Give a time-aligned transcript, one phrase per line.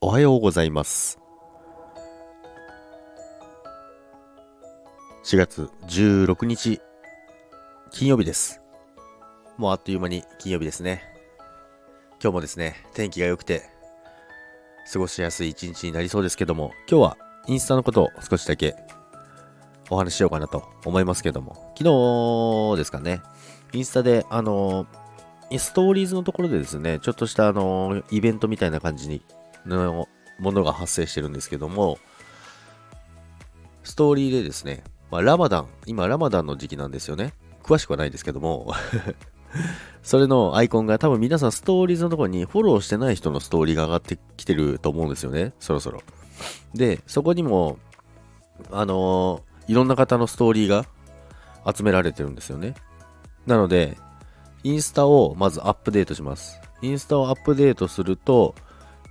[0.00, 1.18] おはようございます。
[5.24, 6.80] 4月16日
[7.90, 8.60] 金曜日です。
[9.56, 11.02] もうあっという間に金曜日ですね。
[12.22, 13.64] 今日もですね天気が良くて
[14.92, 17.16] 過ごしやすい一日になりそうですけども今日は
[17.48, 18.76] インスタのことを少しだけ
[19.90, 21.72] お話ししようかなと思いますけども。
[21.76, 23.20] 昨日ですかね
[23.72, 24.86] インスタであの
[25.56, 29.22] ストーリーズのところでですね、ちょっとしたあの、イベントみたいな感じに、
[29.76, 30.08] の
[30.38, 31.98] ものが発生してるんですけども、
[33.84, 37.32] ストーリーでですね、まあ、ラマダン、今ラマダンの時期なんですよね。
[37.62, 38.72] 詳しくはないですけども
[40.02, 45.52] それのアイコンが多分皆さんストーリーズのところにフォローしてない人のストーリーが上がってきてると思うんですよね。
[45.60, 46.02] そろそろ。
[46.74, 47.78] で、そこにも、
[48.70, 50.86] あのー、いろんな方のストーリーが
[51.70, 52.74] 集められてるんですよね。
[53.46, 53.98] なので、
[54.64, 56.60] インスタをまずアップデートします。
[56.80, 58.54] インスタをアップデートすると、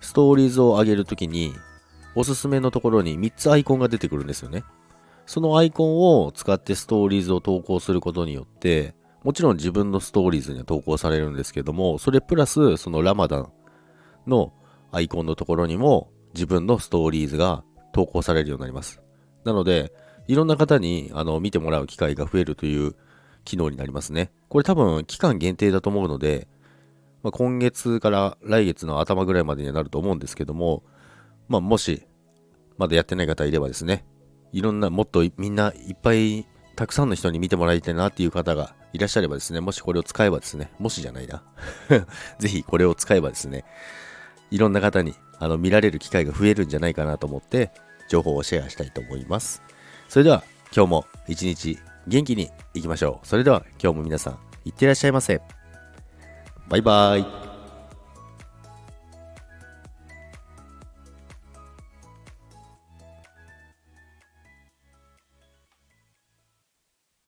[0.00, 1.54] ストーリーズを上げるときに、
[2.14, 4.64] おすすめのところに3つアイコンが出てくるんですよね。
[5.26, 13.52] そのアイコンを使ってストーリーズを投稿することによって、もちろん自分のストーリーズには投稿されるんですけども、それプラスそのラマダン
[14.26, 14.52] の
[14.90, 19.02] アイコンのところにも自分のストーリーズが投稿されるようになります。
[19.44, 19.92] なので、
[20.28, 22.94] いろんな方にあの見てもらう機会が増えるという
[23.44, 24.30] 機能になりますね。
[24.48, 26.48] これ多分期間限定だと思うので、
[27.22, 30.82] まあ、今月から来月の頭ぐらいまでになると思うんですけども、
[31.48, 32.06] まあ、もし、
[32.76, 34.04] まだやってない方いればですね、
[34.52, 41.42] いろんな、もっとみんないっぱい、たくさんの人に見てもらいたいなっていう方がいらっしゃればですね、もしこれを使えばですね、もしじゃないな。
[42.38, 43.64] ぜひこれを使えばですね、
[44.50, 47.72] いろんな方にあの見られる機会が増えるんじゃないかなと思って、
[48.08, 49.62] 情報をシェアしたいと思います。
[50.08, 50.44] それでは、
[50.74, 53.26] 今日も一日元気にいきましょう。
[53.26, 55.57] それでは今日も皆さん、いってらっしゃいませ。
[56.68, 57.47] バイバイ。